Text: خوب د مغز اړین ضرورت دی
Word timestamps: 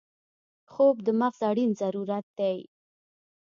خوب 0.71 0.95
د 1.05 1.07
مغز 1.19 1.39
اړین 1.49 1.71
ضرورت 1.81 2.25
دی 2.39 2.57